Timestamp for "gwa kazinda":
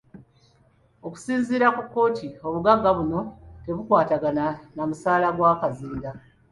5.35-6.11